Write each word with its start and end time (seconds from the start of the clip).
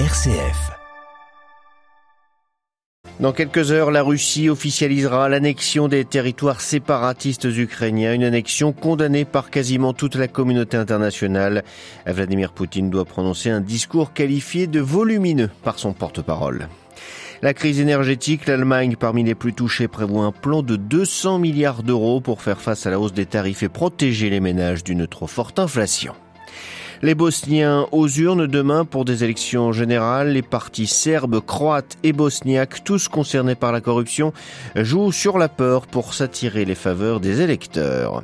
RCF. 0.00 0.72
Dans 3.20 3.32
quelques 3.32 3.70
heures, 3.70 3.92
la 3.92 4.02
Russie 4.02 4.48
officialisera 4.48 5.28
l'annexion 5.28 5.86
des 5.86 6.04
territoires 6.04 6.60
séparatistes 6.60 7.44
ukrainiens, 7.44 8.12
une 8.12 8.24
annexion 8.24 8.72
condamnée 8.72 9.24
par 9.24 9.50
quasiment 9.50 9.92
toute 9.92 10.16
la 10.16 10.26
communauté 10.26 10.76
internationale. 10.76 11.62
Vladimir 12.06 12.50
Poutine 12.50 12.90
doit 12.90 13.04
prononcer 13.04 13.50
un 13.50 13.60
discours 13.60 14.12
qualifié 14.12 14.66
de 14.66 14.80
volumineux 14.80 15.50
par 15.62 15.78
son 15.78 15.92
porte-parole. 15.92 16.66
La 17.40 17.54
crise 17.54 17.78
énergétique, 17.78 18.48
l'Allemagne, 18.48 18.96
parmi 18.98 19.22
les 19.22 19.36
plus 19.36 19.52
touchées, 19.52 19.86
prévoit 19.86 20.24
un 20.24 20.32
plan 20.32 20.64
de 20.64 20.74
200 20.74 21.38
milliards 21.38 21.84
d'euros 21.84 22.20
pour 22.20 22.42
faire 22.42 22.60
face 22.60 22.84
à 22.86 22.90
la 22.90 22.98
hausse 22.98 23.12
des 23.12 23.26
tarifs 23.26 23.62
et 23.62 23.68
protéger 23.68 24.28
les 24.28 24.40
ménages 24.40 24.82
d'une 24.82 25.06
trop 25.06 25.28
forte 25.28 25.60
inflation. 25.60 26.14
Les 27.04 27.14
Bosniens 27.14 27.86
aux 27.92 28.08
urnes 28.08 28.46
demain 28.46 28.86
pour 28.86 29.04
des 29.04 29.24
élections 29.24 29.72
générales. 29.72 30.30
Les 30.30 30.40
partis 30.40 30.86
serbes, 30.86 31.38
croates 31.44 31.98
et 32.02 32.14
bosniaques, 32.14 32.82
tous 32.82 33.08
concernés 33.08 33.56
par 33.56 33.72
la 33.72 33.82
corruption, 33.82 34.32
jouent 34.74 35.12
sur 35.12 35.36
la 35.36 35.50
peur 35.50 35.86
pour 35.86 36.14
s'attirer 36.14 36.64
les 36.64 36.74
faveurs 36.74 37.20
des 37.20 37.42
électeurs. 37.42 38.22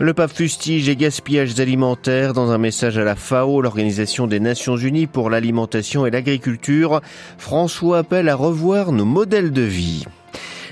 Le 0.00 0.12
pape 0.12 0.34
fustige 0.34 0.86
les 0.86 0.96
gaspillages 0.96 1.58
alimentaires 1.58 2.34
dans 2.34 2.50
un 2.50 2.58
message 2.58 2.98
à 2.98 3.04
la 3.04 3.16
FAO, 3.16 3.62
l'Organisation 3.62 4.26
des 4.26 4.38
Nations 4.38 4.76
Unies 4.76 5.06
pour 5.06 5.30
l'alimentation 5.30 6.04
et 6.04 6.10
l'agriculture. 6.10 7.00
François 7.38 8.00
appelle 8.00 8.28
à 8.28 8.34
revoir 8.34 8.92
nos 8.92 9.06
modèles 9.06 9.50
de 9.50 9.62
vie. 9.62 10.04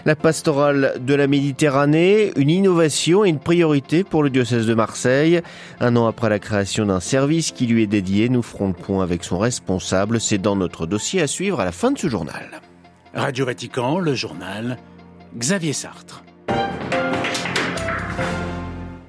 La 0.04 0.16
pastorale 0.16 0.94
de 1.00 1.14
la 1.14 1.28
Méditerranée, 1.28 2.32
une 2.36 2.50
innovation 2.50 3.24
et 3.24 3.28
une 3.28 3.38
priorité 3.38 4.02
pour 4.02 4.24
le 4.24 4.30
diocèse 4.30 4.66
de 4.66 4.74
Marseille. 4.74 5.42
Un 5.78 5.94
an 5.94 6.08
après 6.08 6.28
la 6.28 6.40
création 6.40 6.86
d'un 6.86 6.98
service 6.98 7.52
qui 7.52 7.68
lui 7.68 7.84
est 7.84 7.86
dédié, 7.86 8.28
nous 8.28 8.42
ferons 8.42 8.68
le 8.68 8.74
point 8.74 9.04
avec 9.04 9.22
son 9.22 9.38
responsable. 9.38 10.20
C'est 10.20 10.38
dans 10.38 10.56
notre 10.56 10.86
dossier 10.86 11.22
à 11.22 11.28
suivre 11.28 11.60
à 11.60 11.64
la 11.64 11.70
fin 11.70 11.92
de 11.92 11.98
ce 11.98 12.08
journal. 12.08 12.60
Radio 13.14 13.46
Vatican, 13.46 14.00
le 14.00 14.14
journal 14.14 14.76
Xavier 15.36 15.72
Sartre. 15.72 16.24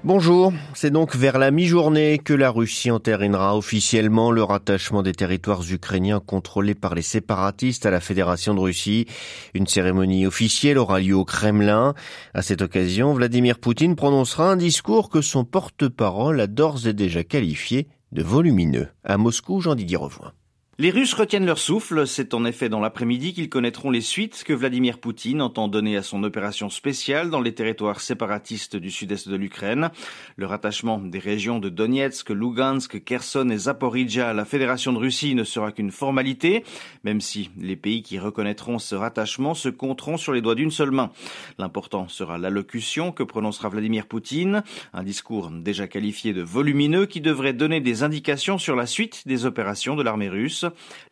Bonjour, 0.05 0.51
c'est 0.73 0.91
donc 0.91 1.15
vers 1.15 1.37
la 1.37 1.49
mi-journée 1.49 2.17
que 2.17 2.33
la 2.33 2.49
Russie 2.49 2.91
entérinera 2.91 3.55
officiellement 3.55 4.31
le 4.31 4.43
rattachement 4.43 5.01
des 5.01 5.13
territoires 5.13 5.63
ukrainiens 5.71 6.19
contrôlés 6.19 6.75
par 6.75 6.93
les 6.93 7.01
séparatistes 7.01 7.85
à 7.85 7.89
la 7.89 8.01
Fédération 8.01 8.53
de 8.53 8.59
Russie. 8.59 9.05
Une 9.53 9.65
cérémonie 9.65 10.27
officielle 10.27 10.77
aura 10.77 10.99
lieu 10.99 11.15
au 11.15 11.23
Kremlin. 11.23 11.93
À 12.33 12.41
cette 12.41 12.61
occasion, 12.61 13.13
Vladimir 13.13 13.59
Poutine 13.59 13.95
prononcera 13.95 14.51
un 14.51 14.57
discours 14.57 15.09
que 15.09 15.21
son 15.21 15.45
porte-parole 15.45 16.41
a 16.41 16.47
d'ores 16.47 16.85
et 16.85 16.93
déjà 16.93 17.23
qualifié 17.23 17.87
de 18.11 18.23
volumineux. 18.23 18.89
À 19.05 19.17
Moscou, 19.17 19.61
Jean-Didier 19.61 19.95
Revoin. 19.95 20.33
Les 20.79 20.89
Russes 20.89 21.13
retiennent 21.13 21.45
leur 21.45 21.59
souffle. 21.59 22.07
C'est 22.07 22.33
en 22.33 22.45
effet 22.45 22.67
dans 22.67 22.79
l'après-midi 22.79 23.35
qu'ils 23.35 23.47
connaîtront 23.47 23.91
les 23.91 24.01
suites 24.01 24.43
que 24.43 24.53
Vladimir 24.53 24.97
Poutine 24.97 25.39
entend 25.39 25.67
donner 25.67 25.97
à 25.97 26.01
son 26.01 26.23
opération 26.23 26.71
spéciale 26.71 27.29
dans 27.29 27.41
les 27.41 27.53
territoires 27.53 28.01
séparatistes 28.01 28.75
du 28.75 28.89
sud-est 28.89 29.29
de 29.29 29.35
l'Ukraine. 29.35 29.91
Le 30.35 30.47
rattachement 30.47 30.97
des 30.97 31.19
régions 31.19 31.59
de 31.59 31.69
Donetsk, 31.69 32.31
Lugansk, 32.31 33.03
Kherson 33.03 33.51
et 33.51 33.57
Zaporizhia 33.57 34.29
à 34.29 34.33
la 34.33 34.45
Fédération 34.45 34.93
de 34.93 34.97
Russie 34.97 35.35
ne 35.35 35.43
sera 35.43 35.71
qu'une 35.71 35.91
formalité, 35.91 36.63
même 37.03 37.21
si 37.21 37.51
les 37.55 37.75
pays 37.75 38.01
qui 38.01 38.17
reconnaîtront 38.17 38.79
ce 38.79 38.95
rattachement 38.95 39.53
se 39.53 39.69
compteront 39.69 40.17
sur 40.17 40.33
les 40.33 40.41
doigts 40.41 40.55
d'une 40.55 40.71
seule 40.71 40.89
main. 40.89 41.11
L'important 41.59 42.07
sera 42.07 42.39
l'allocution 42.39 43.11
que 43.11 43.21
prononcera 43.21 43.69
Vladimir 43.69 44.07
Poutine, 44.07 44.63
un 44.93 45.03
discours 45.03 45.51
déjà 45.51 45.85
qualifié 45.87 46.33
de 46.33 46.41
volumineux 46.41 47.05
qui 47.05 47.21
devrait 47.21 47.53
donner 47.53 47.79
des 47.79 48.01
indications 48.01 48.57
sur 48.57 48.75
la 48.75 48.87
suite 48.87 49.27
des 49.27 49.45
opérations 49.45 49.95
de 49.95 50.01
l'armée 50.01 50.29
russe. 50.29 50.62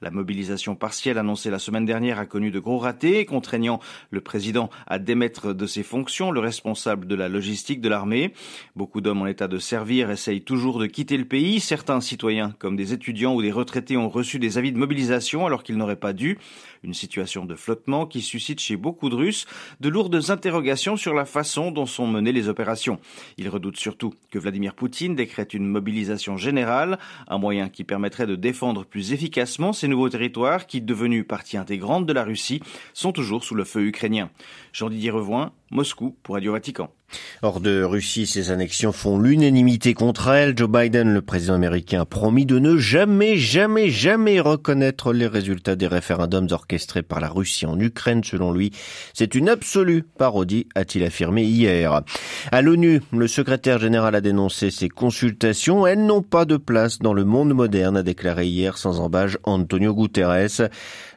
La 0.02 0.11
mobilisation 0.11 0.75
partielle 0.75 1.17
annoncée 1.17 1.49
la 1.49 1.59
semaine 1.59 1.85
dernière 1.85 2.19
a 2.19 2.25
connu 2.25 2.52
de 2.52 2.59
gros 2.59 2.77
ratés, 2.77 3.25
contraignant 3.25 3.80
le 4.09 4.21
président 4.21 4.69
à 4.88 4.99
démettre 4.99 5.53
de 5.53 5.66
ses 5.66 5.83
fonctions 5.83 6.31
le 6.31 6.39
responsable 6.39 7.08
de 7.08 7.15
la 7.15 7.30
logistique 7.30 7.81
de 7.81 7.89
l'armée. 7.89 8.33
Beaucoup 8.76 9.02
d'hommes 9.02 9.21
en 9.21 9.27
état 9.27 9.48
de 9.48 9.59
servir 9.59 10.09
essayent 10.09 10.43
toujours 10.43 10.80
de 10.80 10.86
quitter 10.86 11.17
le 11.17 11.26
pays. 11.26 11.59
Certains 11.59 12.02
citoyens, 12.02 12.53
comme 12.59 12.76
des 12.76 12.93
étudiants 12.93 13.36
ou 13.36 13.42
des 13.42 13.52
retraités, 13.52 13.98
ont 13.98 14.09
reçu 14.09 14.39
des 14.39 14.58
avis 14.58 14.71
de 14.71 14.77
mobilisation 14.77 15.45
alors 15.45 15.64
qu'ils 15.64 15.77
n'auraient 15.77 15.95
pas 15.95 16.14
dû. 16.14 16.37
Une 16.83 16.93
situation 16.93 17.45
de 17.45 17.55
flottement 17.55 18.05
qui 18.05 18.21
suscite 18.21 18.59
chez 18.59 18.76
beaucoup 18.76 19.09
de 19.09 19.15
Russes 19.15 19.45
de 19.80 19.89
lourdes 19.89 20.30
interrogations 20.30 20.97
sur 20.97 21.14
la 21.14 21.26
façon 21.26 21.71
dont 21.71 21.86
sont 21.86 22.08
menées 22.08 22.31
les 22.31 22.49
opérations. 22.49 22.99
Ils 23.37 23.49
redoutent 23.49 23.77
surtout 23.77 24.14
que 24.31 24.39
Vladimir 24.39 24.73
Poutine 24.73 25.15
décrète 25.15 25.53
une 25.53 25.67
mobilisation 25.67 26.37
générale, 26.37 26.97
un 27.27 27.37
moyen 27.37 27.70
qui 27.70 27.83
permettrait 27.83 28.27
de 28.27 28.36
défendre 28.36 28.86
plus 28.86 29.14
efficacement 29.14 29.40
ces 29.73 29.87
nouveaux 29.87 30.09
territoires 30.09 30.67
qui, 30.67 30.81
devenus 30.81 31.25
partie 31.27 31.57
intégrante 31.57 32.05
de 32.05 32.13
la 32.13 32.23
Russie, 32.23 32.61
sont 32.93 33.11
toujours 33.11 33.43
sous 33.43 33.55
le 33.55 33.63
feu 33.63 33.81
ukrainien. 33.81 34.29
Jean-Didier 34.73 35.11
Revoin, 35.11 35.53
Moscou 35.71 36.15
pour 36.21 36.36
Radio 36.36 36.52
Vatican. 36.52 36.89
Hors 37.42 37.59
de 37.59 37.83
Russie, 37.83 38.27
ces 38.27 38.52
annexions 38.52 38.92
font 38.92 39.20
l'unanimité 39.20 39.93
contre 39.93 40.30
elles. 40.30 40.58
Joe 40.58 40.70
Biden, 40.70 41.14
le 41.14 41.21
président 41.21 41.55
américain, 41.55 42.02
a 42.02 42.05
promis 42.05 42.45
de 42.45 42.59
ne 42.59 42.77
jamais, 42.77 43.37
jamais, 43.37 43.89
jamais 43.89 44.39
reconnaître 44.39 45.11
les 45.11 45.27
résultats 45.27 45.76
des 45.76 45.87
référendums 45.87 46.48
orchestrés 46.52 47.02
par 47.02 47.20
la 47.20 47.30
Russie 47.30 47.65
en 47.65 47.80
Ukraine. 47.80 48.23
Selon 48.23 48.52
lui, 48.52 48.71
c'est 49.14 49.36
une 49.36 49.49
absolue 49.49 50.04
parodie, 50.04 50.67
a-t-il 50.76 51.04
affirmé 51.04 51.43
hier. 51.43 52.02
À 52.52 52.61
l'ONU, 52.61 53.02
le 53.11 53.27
secrétaire 53.27 53.80
général 53.80 54.15
a 54.15 54.21
dénoncé 54.21 54.71
ces 54.71 54.89
consultations. 54.89 55.88
Elles 55.88 56.05
n'ont 56.05 56.23
pas 56.23 56.45
de 56.45 56.58
place 56.58 56.99
dans 56.99 57.14
le 57.14 57.26
monde 57.26 57.53
moderne, 57.53 57.98
a 57.98 58.03
déclaré 58.03 58.48
hier 58.48 58.77
sans 58.77 58.99
embâche 58.99 59.38
Antonio 59.43 59.93
Guterres. 59.93 60.70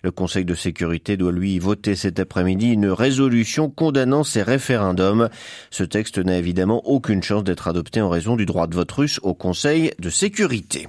Le 0.04 0.10
Conseil 0.10 0.44
de 0.44 0.54
sécurité 0.54 1.16
doit 1.16 1.32
lui 1.32 1.58
voter 1.58 1.96
cet 1.96 2.20
après-midi 2.20 2.68
une 2.68 2.88
résolution 2.88 3.70
condamnant 3.70 4.22
ces 4.22 4.42
référendums. 4.42 5.30
Ce 5.70 5.82
texte 5.82 6.18
n'a 6.18 6.36
évidemment 6.36 6.86
aucune 6.86 7.22
chance 7.22 7.42
d'être 7.42 7.68
adopté 7.68 8.02
en 8.02 8.10
raison 8.10 8.36
du 8.36 8.44
droit 8.44 8.66
de 8.66 8.74
vote 8.74 8.92
russe 8.92 9.18
au 9.22 9.32
Conseil 9.32 9.92
de 9.98 10.10
sécurité. 10.10 10.88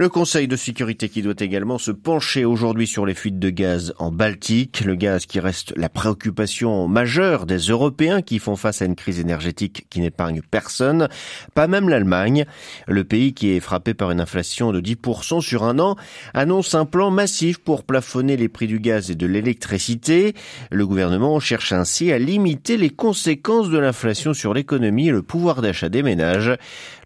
Le 0.00 0.08
Conseil 0.08 0.48
de 0.48 0.56
sécurité 0.56 1.10
qui 1.10 1.20
doit 1.20 1.34
également 1.40 1.76
se 1.76 1.90
pencher 1.90 2.46
aujourd'hui 2.46 2.86
sur 2.86 3.04
les 3.04 3.12
fuites 3.12 3.38
de 3.38 3.50
gaz 3.50 3.92
en 3.98 4.10
Baltique, 4.10 4.80
le 4.80 4.94
gaz 4.94 5.26
qui 5.26 5.40
reste 5.40 5.74
la 5.76 5.90
préoccupation 5.90 6.88
majeure 6.88 7.44
des 7.44 7.58
Européens 7.58 8.22
qui 8.22 8.38
font 8.38 8.56
face 8.56 8.80
à 8.80 8.86
une 8.86 8.94
crise 8.94 9.20
énergétique 9.20 9.84
qui 9.90 10.00
n'épargne 10.00 10.40
personne, 10.40 11.10
pas 11.52 11.66
même 11.66 11.90
l'Allemagne. 11.90 12.46
Le 12.88 13.04
pays 13.04 13.34
qui 13.34 13.50
est 13.50 13.60
frappé 13.60 13.92
par 13.92 14.10
une 14.10 14.22
inflation 14.22 14.72
de 14.72 14.80
10% 14.80 15.42
sur 15.42 15.64
un 15.64 15.78
an 15.78 15.96
annonce 16.32 16.74
un 16.74 16.86
plan 16.86 17.10
massif 17.10 17.58
pour 17.58 17.84
plafonner 17.84 18.38
les 18.38 18.48
prix 18.48 18.68
du 18.68 18.80
gaz 18.80 19.10
et 19.10 19.16
de 19.16 19.26
l'électricité. 19.26 20.32
Le 20.70 20.86
gouvernement 20.86 21.40
cherche 21.40 21.74
ainsi 21.74 22.10
à 22.10 22.18
limiter 22.18 22.78
les 22.78 22.88
conséquences 22.88 23.68
de 23.68 23.76
l'inflation 23.76 24.32
sur 24.32 24.54
l'économie 24.54 25.08
et 25.08 25.12
le 25.12 25.20
pouvoir 25.20 25.60
d'achat 25.60 25.90
des 25.90 26.02
ménages. 26.02 26.56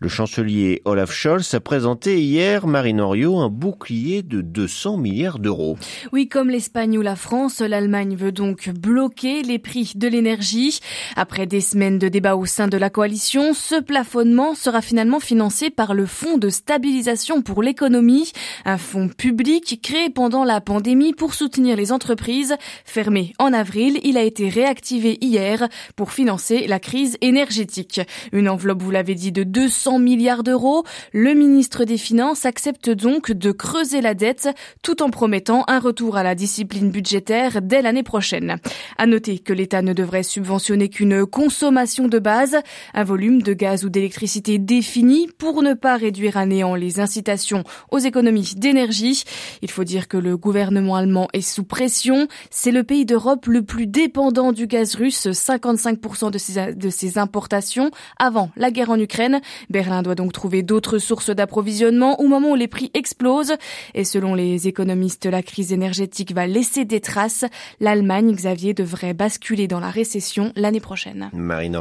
Le 0.00 0.09
chancelier 0.09 0.81
Olaf 0.84 1.10
Scholz 1.10 1.54
a 1.54 1.60
présenté 1.60 2.22
hier 2.22 2.69
Un 2.87 3.49
bouclier 3.49 4.22
de 4.22 4.43
200 4.43 4.99
milliards 4.99 5.39
d'euros. 5.39 5.78
Oui, 6.12 6.28
comme 6.28 6.50
l'Espagne 6.50 6.99
ou 6.99 7.00
la 7.00 7.17
France, 7.17 7.61
l'Allemagne 7.61 8.15
veut 8.15 8.31
donc 8.31 8.69
bloquer 8.69 9.43
les 9.43 9.59
prix 9.59 9.93
de 9.95 10.06
l'énergie. 10.06 10.81
Après 11.17 11.47
des 11.47 11.62
semaines 11.62 11.99
de 11.99 12.09
débats 12.09 12.37
au 12.37 12.45
sein 12.45 12.69
de 12.69 12.77
la 12.77 12.91
coalition, 12.91 13.55
ce 13.55 13.81
plafonnement 13.81 14.55
sera 14.55 14.83
finalement 14.83 15.19
financé 15.19 15.71
par 15.71 15.95
le 15.95 16.05
Fonds 16.05 16.37
de 16.37 16.50
stabilisation 16.50 17.41
pour 17.41 17.62
l'économie, 17.62 18.33
un 18.67 18.77
fonds 18.77 19.09
public 19.09 19.81
créé 19.83 20.11
pendant 20.11 20.45
la 20.45 20.61
pandémie 20.61 21.15
pour 21.15 21.33
soutenir 21.33 21.77
les 21.77 21.91
entreprises. 21.91 22.55
Fermé 22.84 23.33
en 23.39 23.55
avril, 23.55 23.99
il 24.03 24.19
a 24.19 24.22
été 24.22 24.51
réactivé 24.51 25.16
hier 25.22 25.69
pour 25.97 26.12
financer 26.12 26.66
la 26.66 26.81
crise 26.81 27.16
énergétique. 27.22 28.03
Une 28.33 28.49
enveloppe, 28.49 28.83
vous 28.83 28.91
l'avez 28.91 29.15
dit, 29.15 29.33
de 29.33 29.43
200 29.43 30.01
milliards 30.01 30.43
d'euros. 30.43 30.84
Le 31.12 31.33
ministre 31.33 31.84
des 31.84 31.99
Finances 31.99 32.45
accepte 32.45 32.74
donc 32.89 33.33
de 33.33 33.53
creuser 33.53 34.01
la 34.01 34.15
dette 34.15 34.48
tout 34.83 35.03
en 35.03 35.10
promettant 35.10 35.65
un 35.69 35.78
retour 35.78 36.16
à 36.16 36.22
la 36.22 36.34
discipline 36.34 36.91
budgétaire 36.91 37.63
dès 37.63 37.83
l'année 37.83 38.03
prochaine. 38.03 38.57
À 38.98 39.07
noter 39.07 39.39
que 39.39 39.53
l'État 39.53 39.83
ne 39.83 39.93
devrait 39.93 40.22
subventionner 40.22 40.89
qu'une 40.89 41.27
consommation 41.27 42.09
de 42.09 42.19
base, 42.19 42.57
un 42.95 43.04
volume 43.04 43.43
de 43.43 43.53
gaz 43.53 43.84
ou 43.84 43.89
d'électricité 43.89 44.59
défini 44.59 45.28
pour 45.39 45.63
ne 45.63 45.75
pas 45.75 45.97
réduire 45.97 46.37
à 46.37 46.47
néant 46.47 46.75
les 46.75 47.01
incitations 47.01 47.65
aux 47.91 47.98
économies 47.98 48.54
d'énergie. 48.57 49.25
Il 49.63 49.71
faut 49.71 49.84
dire 49.84 50.09
que 50.09 50.16
le 50.16 50.37
gouvernement 50.37 50.97
allemand 50.97 51.28
est 51.33 51.41
sous 51.41 51.65
pression. 51.65 52.28
C'est 52.51 52.71
le 52.71 52.84
pays 52.84 53.07
d'Europe 53.07 53.47
le 53.47 53.63
plus 53.63 53.87
dépendant 53.87 54.53
du 54.53 54.66
gaz 54.66 54.95
russe, 54.95 55.27
55% 55.27 56.31
de 56.31 56.91
ses, 56.91 57.19
importations 57.19 57.91
avant 58.19 58.51
la 58.57 58.71
guerre 58.71 58.91
en 58.91 58.98
Ukraine. 58.98 59.41
Berlin 59.71 60.03
doit 60.03 60.15
donc 60.15 60.33
trouver 60.33 60.63
d'autres 60.63 60.98
sources 60.98 61.31
d'approvisionnement 61.31 62.21
au 62.21 62.27
moment 62.27 62.51
où 62.51 62.53
les 62.54 62.68
prix 62.68 62.91
explosent 62.95 63.54
et 63.95 64.04
selon 64.04 64.34
les 64.34 64.68
économistes, 64.68 65.27
la 65.27 65.42
crise 65.42 65.72
énergétique 65.72 66.33
va 66.33 66.47
laisser 66.47 66.84
des 66.84 67.01
traces. 67.01 67.45
L'Allemagne, 67.80 68.33
Xavier, 68.33 68.74
devrait 68.74 69.15
basculer 69.15 69.68
dans 69.68 69.80
la 69.80 69.91
récession 69.91 70.53
l'année 70.56 70.80
prochaine. 70.80 71.30
Marine 71.33 71.78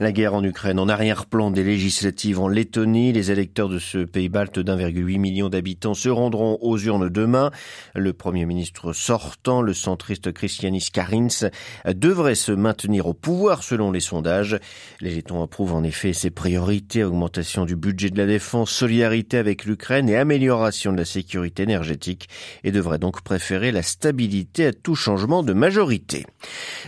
La 0.00 0.12
guerre 0.12 0.34
en 0.34 0.44
Ukraine, 0.44 0.78
en 0.78 0.88
arrière-plan 0.88 1.50
des 1.50 1.64
législatives 1.64 2.40
en 2.40 2.48
Lettonie, 2.48 3.12
les 3.12 3.30
électeurs 3.30 3.68
de 3.68 3.78
ce 3.78 3.98
pays 3.98 4.28
balte 4.28 4.58
d'1,8 4.58 5.18
million 5.18 5.48
d'habitants 5.48 5.94
se 5.94 6.08
rendront 6.08 6.58
aux 6.60 6.78
urnes 6.78 7.08
demain. 7.08 7.50
Le 7.94 8.12
premier 8.12 8.44
ministre 8.44 8.92
sortant, 8.92 9.62
le 9.62 9.74
centriste 9.74 10.32
Christianis 10.32 10.88
Karins, 10.92 11.50
devrait 11.86 12.34
se 12.34 12.52
maintenir 12.52 13.06
au 13.06 13.14
pouvoir 13.14 13.62
selon 13.62 13.90
les 13.90 14.00
sondages. 14.00 14.58
Les 15.00 15.10
Lettons 15.10 15.42
approuvent 15.42 15.74
en 15.74 15.82
effet 15.82 16.12
ses 16.12 16.30
priorités, 16.30 17.02
augmentation 17.02 17.64
du 17.64 17.76
budget 17.76 18.10
de 18.10 18.18
la 18.18 18.26
défense, 18.26 18.70
solidarité 18.70 19.38
avec 19.38 19.64
l'Ukraine 19.64 19.85
et 19.90 20.16
amélioration 20.16 20.92
de 20.92 20.98
la 20.98 21.04
sécurité 21.04 21.62
énergétique 21.62 22.28
et 22.64 22.72
devraient 22.72 22.98
donc 22.98 23.22
préférer 23.22 23.72
la 23.72 23.82
stabilité 23.82 24.66
à 24.66 24.72
tout 24.72 24.94
changement 24.94 25.42
de 25.42 25.52
majorité. 25.52 26.26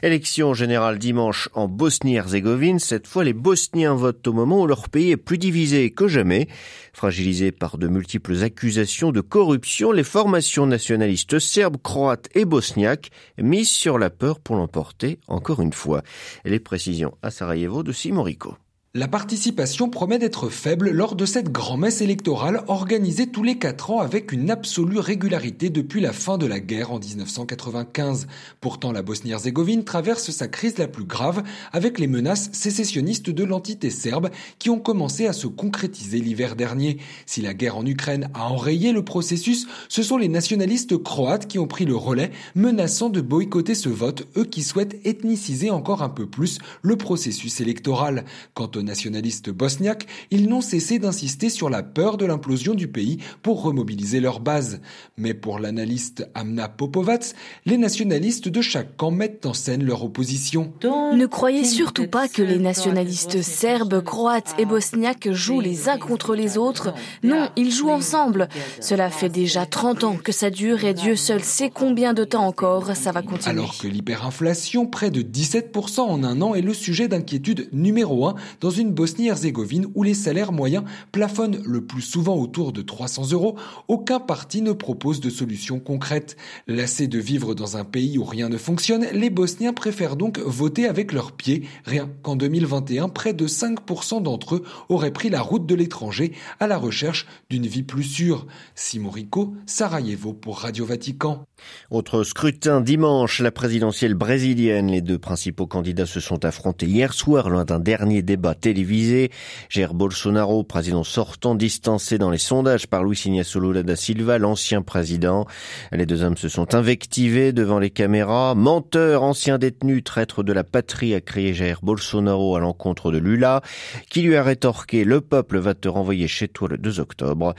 Élection 0.03 0.55
générale 0.55 0.99
dimanche 0.99 1.49
en 1.55 1.69
Bosnie-Herzégovine. 1.69 2.79
Cette 2.79 3.07
fois, 3.07 3.25
les 3.25 3.33
Bosniens 3.33 3.95
votent 3.95 4.27
au 4.27 4.33
moment 4.33 4.63
où 4.63 4.67
leur 4.67 4.89
pays 4.89 5.13
est 5.13 5.17
plus 5.17 5.39
divisé 5.39 5.91
que 5.91 6.09
jamais. 6.09 6.49
Fragilisés 6.93 7.53
par 7.53 7.79
de 7.79 7.87
multiples 7.87 8.43
accusations 8.43 9.13
de 9.13 9.21
corruption, 9.21 9.93
les 9.93 10.05
formations 10.05 10.67
nationalistes 10.67 11.39
serbes, 11.39 11.77
croates 11.81 12.29
et 12.35 12.45
bosniaques 12.45 13.11
misent 13.41 13.71
sur 13.71 13.99
la 13.99 14.11
peur 14.11 14.41
pour 14.41 14.57
l'emporter 14.57 15.19
encore 15.29 15.63
une 15.63 15.73
fois. 15.73 16.03
Les 16.45 16.59
précisions 16.59 17.17
à 17.23 17.31
Sarajevo 17.31 17.83
de 17.83 17.93
Simorico. 17.93 18.57
La 18.95 19.07
participation 19.07 19.91
promet 19.91 20.19
d'être 20.19 20.49
faible 20.49 20.89
lors 20.89 21.15
de 21.15 21.27
cette 21.27 21.53
grand-messe 21.53 22.01
électorale 22.01 22.65
organisée 22.69 23.27
tous 23.27 23.43
les 23.43 23.59
quatre 23.59 23.91
ans 23.91 24.01
avec 24.01 24.33
une 24.33 24.51
absolue 24.51 24.99
régularité 24.99 25.69
depuis 25.69 26.01
la 26.01 26.15
fin 26.15 26.39
de 26.39 26.47
la 26.47 26.59
guerre 26.59 26.91
en 26.91 26.99
1995. 26.99 28.29
Pourtant, 28.63 28.91
la 28.91 29.03
Bosnie-Herzégovine 29.03 29.85
traverse 29.85 30.31
sa 30.31 30.49
crise 30.49 30.79
la 30.79 30.89
plus 30.89 31.05
grave 31.05 31.43
avec 31.71 31.99
les 31.99 32.07
menaces 32.07 32.49
sécessionnistes 32.55 33.29
de 33.29 33.45
l'entité 33.45 33.91
serbe 33.91 34.31
qui 34.59 34.71
ont 34.71 34.81
commencé 34.81 35.27
à 35.27 35.35
se 35.35 35.49
concrétiser 35.49 36.21
l'hiver 36.21 36.57
dernier. 36.57 36.97
Si 37.27 37.43
la 37.43 37.53
guerre 37.53 37.77
en 37.77 37.85
Ukraine 37.85 38.31
a 38.33 38.49
enrayé 38.49 38.93
le 38.93 39.05
processus, 39.05 39.67
ce 39.91 40.03
sont 40.03 40.17
les 40.17 40.29
nationalistes 40.29 40.97
croates 40.97 41.47
qui 41.47 41.59
ont 41.59 41.67
pris 41.67 41.85
le 41.85 41.95
relais, 41.95 42.31
menaçant 42.55 43.11
de 43.11 43.21
boycotter 43.21 43.75
ce 43.75 43.91
vote, 43.91 44.27
eux 44.39 44.47
qui 44.47 44.63
souhaitent 44.63 44.99
ethniciser 45.05 45.69
encore 45.69 46.03
un 46.03 46.09
peu 46.09 46.27
plus 46.27 46.57
le 46.81 46.97
processus 46.97 47.61
électoral. 47.61 48.25
Quant 48.55 48.78
nationalistes 48.83 49.51
bosniaques, 49.51 50.07
ils 50.31 50.49
n'ont 50.49 50.61
cessé 50.61 50.99
d'insister 50.99 51.49
sur 51.49 51.71
la 51.71 51.83
peur 51.83 52.17
de 52.17 52.27
l'implosion 52.27 52.75
du 52.75 52.89
pays 52.89 53.19
pour 53.43 53.63
remobiliser 53.63 54.21
leur 54.21 54.41
base. 54.41 54.81
Mais 55.17 55.35
pour 55.35 55.59
l'analyste 55.59 56.29
Amna 56.35 56.69
Popovac, 56.69 57.35
les 57.67 57.77
nationalistes 57.77 58.49
de 58.49 58.61
chaque 58.61 58.97
camp 58.97 59.11
mettent 59.11 59.47
en 59.47 59.55
scène 59.55 59.85
leur 59.85 60.05
opposition. 60.05 60.73
Ne 60.85 61.27
croyez 61.27 61.65
surtout 61.65 62.07
pas 62.07 62.29
que 62.29 62.43
les 62.43 62.59
nationalistes 62.59 63.43
serbes, 63.43 64.03
croates 64.03 64.55
et 64.59 64.65
bosniaques 64.65 65.31
jouent 65.33 65.61
les 65.61 65.89
uns 65.89 65.99
contre 65.99 66.35
les 66.35 66.59
autres. 66.59 66.95
Non, 67.23 67.49
ils 67.57 67.73
jouent 67.73 67.91
ensemble. 67.91 68.49
Cela 68.81 69.11
fait 69.11 69.29
déjà 69.29 69.67
30 69.67 70.05
ans 70.05 70.17
que 70.17 70.33
ça 70.33 70.51
dure 70.51 70.85
et 70.85 70.95
Dieu 70.95 71.17
seul 71.17 71.43
sait 71.43 71.71
combien 71.71 72.15
de 72.15 72.25
temps 72.25 72.47
encore 72.47 72.95
ça 72.95 73.13
va 73.13 73.23
continuer. 73.23 73.51
Alors 73.51 73.77
que 73.79 73.87
l'hyperinflation, 73.87 74.87
près 74.87 75.11
de 75.11 75.23
17% 75.23 76.01
en 76.01 76.25
un 76.25 76.41
an, 76.43 76.55
est 76.55 76.63
le 76.63 76.75
sujet 76.75 77.09
d'inquiétude 77.09 77.69
numéro 77.73 78.27
un 78.27 78.35
dans 78.61 78.68
dans 78.69 78.75
une 78.75 78.93
Bosnie-Herzégovine 78.93 79.87
où 79.95 80.03
les 80.03 80.13
salaires 80.13 80.53
moyens 80.53 80.85
plafonnent 81.11 81.63
le 81.65 81.87
plus 81.87 82.03
souvent 82.03 82.37
autour 82.37 82.75
de 82.75 82.83
300 82.83 83.33
euros, 83.33 83.57
aucun 83.89 84.21
parti 84.21 84.61
ne 84.61 84.73
propose 84.73 85.21
de 85.21 85.31
solution 85.31 85.81
concrète. 85.81 86.37
Lassés 86.67 87.07
de 87.07 87.19
vivre 87.19 87.55
dans 87.55 87.79
un 87.79 87.85
pays 87.85 88.19
où 88.19 88.25
rien 88.25 88.51
ne 88.51 88.59
fonctionne, 88.59 89.07
les 89.15 89.31
Bosniens 89.31 89.73
préfèrent 89.73 90.17
donc 90.17 90.39
voter 90.39 90.87
avec 90.87 91.13
leurs 91.15 91.33
pieds. 91.33 91.63
Rien 91.87 92.11
qu'en 92.23 92.37
2021, 92.37 93.09
près 93.09 93.33
de 93.33 93.49
5% 93.49 94.23
d'entre 94.23 94.57
eux 94.57 94.65
auraient 94.91 95.15
pris 95.15 95.31
la 95.31 95.41
route 95.41 95.65
de 95.65 95.75
l'étranger 95.75 96.33
à 96.61 96.67
la 96.67 96.77
recherche 96.77 97.27
d'une 97.49 97.67
vie 97.67 97.85
plus 97.85 98.05
sûre. 98.05 98.47
Simon 98.75 99.09
Rico, 99.09 99.55
Sarajevo 99.65 100.35
pour 100.35 100.59
Radio 100.59 100.85
Vatican. 100.85 101.47
Autre 101.91 102.23
scrutin 102.23 102.81
dimanche, 102.81 103.41
la 103.41 103.51
présidentielle 103.51 104.15
brésilienne. 104.15 104.91
Les 104.91 105.01
deux 105.01 105.19
principaux 105.19 105.67
candidats 105.67 106.07
se 106.07 106.21
sont 106.21 106.45
affrontés 106.45 106.87
hier 106.87 107.13
soir 107.13 107.49
lors 107.49 107.65
d'un 107.65 107.79
dernier 107.79 108.23
débat 108.23 108.55
télévisé. 108.55 109.31
Jair 109.69 109.95
Bolsonaro, 109.95 110.65
président 110.65 111.05
sortant, 111.05 111.55
distancé 111.55 112.19
dans 112.19 112.31
les 112.31 112.39
sondages 112.39 112.87
par 112.87 113.05
Luis 113.05 113.23
Ignacio 113.25 113.61
Lula 113.61 113.83
da 113.83 113.97
Silva, 113.97 114.39
l'ancien 114.39 114.83
président. 114.83 115.47
Les 115.93 116.07
deux 116.07 116.23
hommes 116.23 116.37
se 116.37 116.49
sont 116.49 116.75
invectivés 116.75 117.53
devant 117.53 117.79
les 117.79 117.91
caméras. 117.91 118.55
Menteur, 118.55 119.23
ancien 119.23 119.59
détenu, 119.59 120.03
traître 120.03 120.43
de 120.43 120.53
la 120.53 120.65
patrie, 120.65 121.15
a 121.15 121.21
crié 121.21 121.55
Jair 121.55 121.81
Bolsonaro 121.83 122.57
à 122.57 122.61
l'encontre 122.61 123.11
de 123.11 123.19
Lula, 123.19 123.63
qui 124.11 124.23
lui 124.23 124.37
a 124.37 124.43
rétorqué 124.43 125.05
le 125.05 125.21
peuple 125.21 125.59
va 125.59 125.75
te 125.75 125.89
renvoyer 125.89 126.29
chez 126.29 126.49
toi 126.49 126.69
le 126.69 126.79
2 126.79 127.01
octobre. 127.01 127.55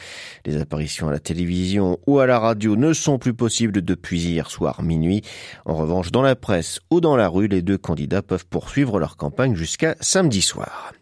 Les 0.45 0.57
apparitions 0.57 1.09
à 1.09 1.11
la 1.11 1.19
télévision 1.19 1.99
ou 2.07 2.19
à 2.19 2.27
la 2.27 2.39
radio 2.39 2.75
ne 2.75 2.93
sont 2.93 3.17
plus 3.17 3.33
possibles 3.33 3.81
depuis 3.89 4.21
hier 4.21 4.49
soir 4.49 4.81
minuit. 4.81 5.23
En 5.65 5.75
revanche, 5.75 6.11
dans 6.11 6.21
la 6.21 6.35
presse 6.35 6.79
ou 6.91 7.01
dans 7.01 7.17
la 7.17 7.27
rue, 7.27 7.47
les 7.47 7.61
deux 7.61 7.77
candidats 7.77 8.21
peuvent 8.21 8.45
poursuivre 8.45 8.99
leur 8.99 9.17
campagne 9.17 9.55
jusqu'à 9.55 9.95
samedi 9.99 10.41
soir. 10.41 10.93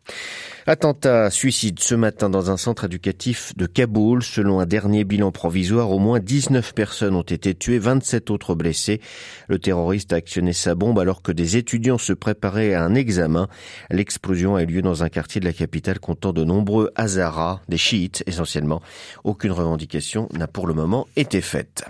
Attentat 0.69 1.29
suicide 1.29 1.79
ce 1.79 1.95
matin 1.95 2.29
dans 2.29 2.51
un 2.51 2.57
centre 2.57 2.83
éducatif 2.83 3.53
de 3.55 3.67
Kaboul. 3.67 4.21
Selon 4.21 4.59
un 4.59 4.65
dernier 4.65 5.05
bilan 5.05 5.31
provisoire, 5.31 5.91
au 5.91 5.97
moins 5.97 6.19
19 6.19 6.73
personnes 6.73 7.15
ont 7.15 7.21
été 7.21 7.55
tuées, 7.55 7.79
27 7.79 8.29
autres 8.31 8.53
blessées. 8.53 8.99
Le 9.47 9.59
terroriste 9.59 10.11
a 10.11 10.17
actionné 10.17 10.51
sa 10.51 10.75
bombe 10.75 10.99
alors 10.99 11.21
que 11.21 11.31
des 11.31 11.55
étudiants 11.55 11.97
se 11.97 12.11
préparaient 12.11 12.73
à 12.73 12.83
un 12.83 12.95
examen. 12.95 13.47
L'explosion 13.89 14.57
a 14.57 14.63
eu 14.63 14.65
lieu 14.65 14.81
dans 14.81 15.03
un 15.03 15.09
quartier 15.09 15.39
de 15.39 15.45
la 15.45 15.53
capitale 15.53 16.01
comptant 16.01 16.33
de 16.33 16.43
nombreux 16.43 16.91
Hazaras, 16.95 17.61
des 17.69 17.77
chiites 17.77 18.25
essentiellement. 18.27 18.81
Aucune 19.23 19.53
revendication 19.53 20.27
n'a 20.33 20.47
pour 20.47 20.67
le 20.67 20.73
moment 20.73 21.07
été 21.15 21.39
faite. 21.39 21.85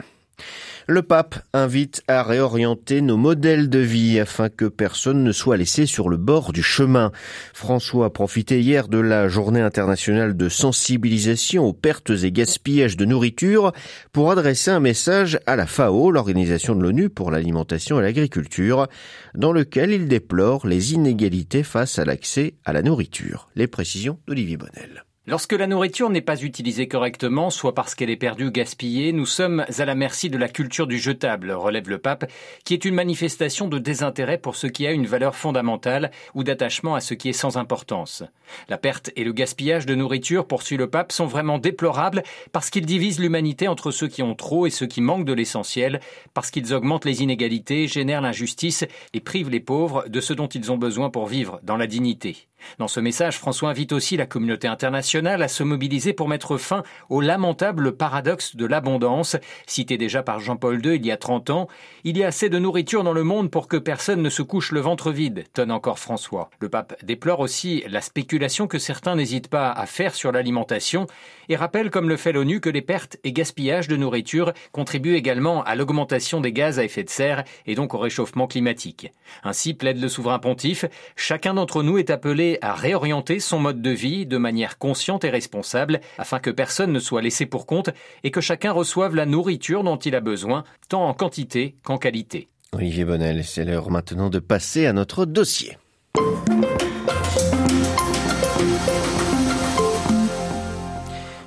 Le 0.89 1.01
pape 1.01 1.35
invite 1.51 2.01
à 2.07 2.23
réorienter 2.23 3.01
nos 3.01 3.17
modèles 3.17 3.69
de 3.69 3.79
vie 3.79 4.21
afin 4.21 4.47
que 4.47 4.63
personne 4.63 5.21
ne 5.21 5.33
soit 5.33 5.57
laissé 5.57 5.85
sur 5.85 6.07
le 6.07 6.15
bord 6.15 6.53
du 6.53 6.63
chemin. 6.63 7.11
François 7.53 8.05
a 8.05 8.09
profité 8.09 8.61
hier 8.61 8.87
de 8.87 8.97
la 8.97 9.27
journée 9.27 9.59
internationale 9.59 10.37
de 10.37 10.47
sensibilisation 10.47 11.65
aux 11.65 11.73
pertes 11.73 12.11
et 12.23 12.31
gaspillages 12.31 12.95
de 12.95 13.03
nourriture 13.03 13.73
pour 14.13 14.31
adresser 14.31 14.71
un 14.71 14.79
message 14.79 15.39
à 15.45 15.57
la 15.57 15.65
FAO, 15.65 16.09
l'organisation 16.09 16.73
de 16.73 16.83
l'ONU 16.83 17.09
pour 17.09 17.31
l'alimentation 17.31 17.99
et 17.99 18.03
l'agriculture, 18.03 18.87
dans 19.35 19.51
lequel 19.51 19.91
il 19.91 20.07
déplore 20.07 20.67
les 20.67 20.93
inégalités 20.93 21.63
face 21.63 21.99
à 21.99 22.05
l'accès 22.05 22.53
à 22.63 22.71
la 22.71 22.81
nourriture. 22.81 23.49
Les 23.55 23.67
précisions 23.67 24.19
d'Olivier 24.25 24.55
Bonnel. 24.55 25.06
Lorsque 25.29 25.51
la 25.51 25.67
nourriture 25.67 26.09
n'est 26.09 26.21
pas 26.21 26.41
utilisée 26.41 26.87
correctement, 26.87 27.49
soit 27.49 27.75
parce 27.75 27.95
qu'elle 27.95 28.09
est 28.09 28.15
perdue 28.15 28.45
ou 28.45 28.51
gaspillée, 28.51 29.11
nous 29.11 29.25
sommes 29.25 29.65
à 29.77 29.83
la 29.83 29.93
merci 29.93 30.29
de 30.29 30.37
la 30.37 30.47
culture 30.47 30.87
du 30.87 30.97
jetable, 30.99 31.51
relève 31.51 31.89
le 31.89 31.97
pape, 31.97 32.31
qui 32.63 32.73
est 32.73 32.85
une 32.85 32.95
manifestation 32.95 33.67
de 33.67 33.77
désintérêt 33.77 34.37
pour 34.37 34.55
ce 34.55 34.67
qui 34.67 34.87
a 34.87 34.93
une 34.93 35.05
valeur 35.05 35.35
fondamentale 35.35 36.11
ou 36.33 36.45
d'attachement 36.45 36.95
à 36.95 37.01
ce 37.01 37.13
qui 37.13 37.27
est 37.27 37.33
sans 37.33 37.57
importance. 37.57 38.23
La 38.69 38.77
perte 38.77 39.11
et 39.17 39.25
le 39.25 39.33
gaspillage 39.33 39.85
de 39.85 39.95
nourriture, 39.95 40.47
poursuit 40.47 40.77
le 40.77 40.89
pape, 40.89 41.11
sont 41.11 41.25
vraiment 41.25 41.57
déplorables 41.57 42.23
parce 42.53 42.69
qu'ils 42.69 42.85
divisent 42.85 43.19
l'humanité 43.19 43.67
entre 43.67 43.91
ceux 43.91 44.07
qui 44.07 44.23
ont 44.23 44.33
trop 44.33 44.65
et 44.65 44.69
ceux 44.69 44.87
qui 44.87 45.01
manquent 45.01 45.25
de 45.25 45.33
l'essentiel, 45.33 45.99
parce 46.33 46.51
qu'ils 46.51 46.73
augmentent 46.73 47.03
les 47.03 47.21
inégalités, 47.21 47.89
génèrent 47.89 48.21
l'injustice 48.21 48.85
et 49.13 49.19
privent 49.19 49.49
les 49.49 49.59
pauvres 49.59 50.05
de 50.07 50.21
ce 50.21 50.31
dont 50.31 50.47
ils 50.47 50.71
ont 50.71 50.77
besoin 50.77 51.09
pour 51.09 51.27
vivre 51.27 51.59
dans 51.63 51.75
la 51.75 51.85
dignité. 51.85 52.47
Dans 52.79 52.87
ce 52.87 52.99
message, 52.99 53.37
François 53.37 53.69
invite 53.69 53.91
aussi 53.91 54.17
la 54.17 54.27
communauté 54.27 54.67
internationale 54.67 55.41
à 55.41 55.47
se 55.47 55.63
mobiliser 55.63 56.13
pour 56.13 56.27
mettre 56.27 56.57
fin 56.57 56.83
au 57.09 57.21
lamentable 57.21 57.97
paradoxe 57.97 58.55
de 58.55 58.65
l'abondance, 58.65 59.35
cité 59.65 59.97
déjà 59.97 60.21
par 60.21 60.39
Jean-Paul 60.39 60.85
II 60.85 60.95
il 60.95 61.05
y 61.05 61.11
a 61.11 61.17
30 61.17 61.49
ans. 61.49 61.67
Il 62.03 62.17
y 62.17 62.23
a 62.23 62.27
assez 62.27 62.49
de 62.49 62.59
nourriture 62.59 63.03
dans 63.03 63.13
le 63.13 63.23
monde 63.23 63.49
pour 63.49 63.67
que 63.67 63.77
personne 63.77 64.21
ne 64.21 64.29
se 64.29 64.43
couche 64.43 64.71
le 64.71 64.79
ventre 64.79 65.11
vide, 65.11 65.45
tonne 65.53 65.71
encore 65.71 65.97
François. 65.97 66.49
Le 66.59 66.69
pape 66.69 67.03
déplore 67.03 67.39
aussi 67.39 67.83
la 67.89 68.01
spéculation 68.01 68.67
que 68.67 68.77
certains 68.77 69.15
n'hésitent 69.15 69.49
pas 69.49 69.71
à 69.71 69.85
faire 69.87 70.13
sur 70.13 70.31
l'alimentation 70.31 71.07
et 71.49 71.55
rappelle, 71.55 71.89
comme 71.89 72.09
le 72.09 72.17
fait 72.17 72.31
l'ONU, 72.31 72.59
que 72.59 72.69
les 72.69 72.81
pertes 72.81 73.17
et 73.23 73.31
gaspillages 73.31 73.87
de 73.87 73.95
nourriture 73.95 74.53
contribuent 74.71 75.15
également 75.15 75.63
à 75.63 75.75
l'augmentation 75.75 76.41
des 76.41 76.51
gaz 76.51 76.77
à 76.77 76.83
effet 76.83 77.03
de 77.03 77.09
serre 77.09 77.43
et 77.65 77.73
donc 77.73 77.93
au 77.93 77.97
réchauffement 77.97 78.47
climatique. 78.47 79.11
Ainsi, 79.43 79.73
plaide 79.73 79.99
le 79.99 80.09
souverain 80.09 80.39
pontife, 80.39 80.85
chacun 81.15 81.55
d'entre 81.55 81.81
nous 81.81 81.97
est 81.97 82.09
appelé 82.09 82.46
à 82.61 82.73
réorienter 82.73 83.39
son 83.39 83.59
mode 83.59 83.81
de 83.81 83.89
vie 83.89 84.25
de 84.25 84.37
manière 84.37 84.77
consciente 84.77 85.23
et 85.23 85.29
responsable 85.29 86.01
afin 86.17 86.39
que 86.39 86.49
personne 86.49 86.91
ne 86.91 86.99
soit 86.99 87.21
laissé 87.21 87.45
pour 87.45 87.65
compte 87.65 87.89
et 88.23 88.31
que 88.31 88.41
chacun 88.41 88.71
reçoive 88.71 89.15
la 89.15 89.25
nourriture 89.25 89.83
dont 89.83 89.97
il 89.97 90.15
a 90.15 90.21
besoin, 90.21 90.63
tant 90.89 91.07
en 91.07 91.13
quantité 91.13 91.75
qu'en 91.83 91.97
qualité. 91.97 92.47
Olivier 92.73 93.05
Bonnel, 93.05 93.43
c'est 93.43 93.65
l'heure 93.65 93.89
maintenant 93.89 94.29
de 94.29 94.39
passer 94.39 94.85
à 94.85 94.93
notre 94.93 95.25
dossier. 95.25 95.77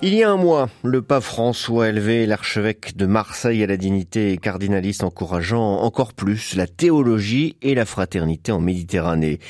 Il 0.02 0.14
y 0.14 0.23
a 0.23 0.30
un 0.30 0.38
mois, 0.38 0.71
le 0.83 1.02
pape 1.02 1.23
François 1.23 1.85
a 1.85 1.88
élevé 1.90 2.25
l'archevêque 2.25 2.97
de 2.97 3.04
Marseille 3.04 3.62
à 3.62 3.66
la 3.66 3.76
dignité 3.76 4.38
cardinaliste 4.38 5.04
encourageant 5.04 5.83
encore 5.83 6.14
plus 6.14 6.57
la 6.57 6.66
théologie 6.66 7.57
et 7.61 7.75
la 7.75 7.85
fraternité 7.85 8.50
en 8.50 8.61
Méditerranée. 8.61 9.40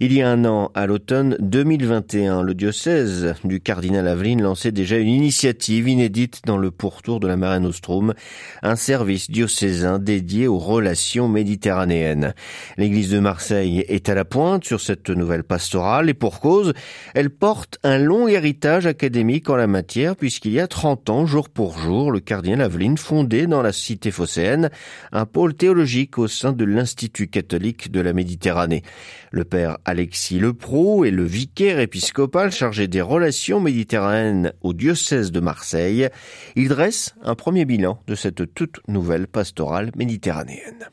Il 0.00 0.12
y 0.12 0.20
a 0.20 0.28
un 0.28 0.44
an, 0.46 0.72
à 0.74 0.86
l'automne 0.86 1.36
2021, 1.38 2.42
le 2.42 2.54
diocèse 2.54 3.36
du 3.44 3.60
cardinal 3.60 4.08
Aveline 4.08 4.42
lançait 4.42 4.72
déjà 4.72 4.96
une 4.96 5.10
initiative 5.10 5.88
inédite 5.88 6.40
dans 6.44 6.58
le 6.58 6.72
pourtour 6.72 7.20
de 7.20 7.28
la 7.28 7.36
Mare 7.36 7.60
Nostrum, 7.60 8.12
un 8.64 8.74
service 8.74 9.30
diocésain 9.30 10.00
dédié 10.00 10.48
aux 10.48 10.58
relations 10.58 11.28
méditerranéennes. 11.28 12.34
L'église 12.78 13.10
de 13.10 13.20
Marseille 13.20 13.84
est 13.86 14.08
à 14.08 14.16
la 14.16 14.24
pointe 14.24 14.64
sur 14.64 14.80
cette 14.80 15.08
nouvelle 15.08 15.44
pastorale 15.44 16.10
et 16.10 16.14
pour 16.14 16.40
cause, 16.40 16.72
elle 17.14 17.30
porte 17.30 17.78
un 17.84 17.98
long 17.98 18.26
héritage 18.26 18.86
académique 18.86 19.48
en 19.48 19.54
la 19.54 19.68
matière 19.68 19.99
puisqu'il 20.16 20.52
y 20.52 20.60
a 20.60 20.66
30 20.66 21.10
ans, 21.10 21.26
jour 21.26 21.48
pour 21.48 21.78
jour, 21.78 22.10
le 22.10 22.20
cardinal 22.20 22.62
Aveline 22.62 22.96
fondait 22.96 23.46
dans 23.46 23.62
la 23.62 23.72
cité 23.72 24.10
phocéenne 24.10 24.70
un 25.12 25.26
pôle 25.26 25.54
théologique 25.54 26.18
au 26.18 26.26
sein 26.26 26.52
de 26.52 26.64
l'Institut 26.64 27.28
catholique 27.28 27.90
de 27.90 28.00
la 28.00 28.12
Méditerranée. 28.12 28.82
Le 29.30 29.44
père 29.44 29.78
Alexis 29.84 30.38
Lepro 30.38 31.04
est 31.04 31.10
le 31.10 31.24
vicaire 31.24 31.80
épiscopal 31.80 32.50
chargé 32.50 32.88
des 32.88 33.02
relations 33.02 33.60
méditerranéennes 33.60 34.52
au 34.62 34.72
diocèse 34.72 35.32
de 35.32 35.40
Marseille. 35.40 36.08
Il 36.56 36.68
dresse 36.68 37.14
un 37.22 37.34
premier 37.34 37.64
bilan 37.64 38.02
de 38.06 38.14
cette 38.14 38.54
toute 38.54 38.80
nouvelle 38.88 39.26
pastorale 39.26 39.90
méditerranéenne. 39.96 40.88